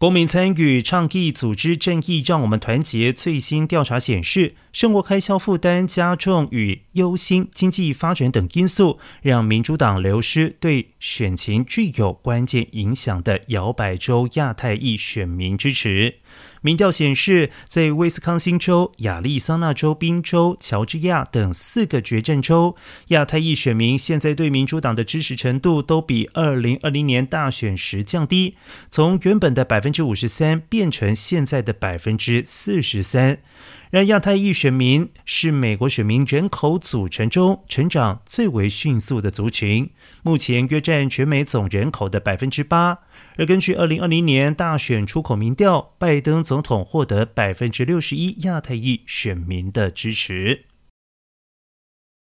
[0.00, 3.12] 公民参与倡议组织正义，让我们团结。
[3.12, 16.16] 最新调查显示，生活开销负担加重与忧心、经济发展等因素，让民主党流失对选情具有关键影响的摇摆州亚太裔选民支持。
[16.62, 22.76] 民调显示，在威斯康星州、亚利桑那州、宾州、乔治亚等四个决战州，
[23.08, 28.56] 亚太裔选民现在对民主党的支持程度都比二零二零年大选时降低，
[28.90, 33.38] 从原本的百分之五十三变成现在的百分之四十三。
[33.90, 39.90] 让亚太裔选民是美国选民人口组成中成长最为迅速的族群，
[40.22, 42.98] 目前约占占全美总人口的百分之八。
[43.36, 50.69] 而根据二零二零年大选出口民调，拜登总统获得百分之六十一亚太裔选民的支持。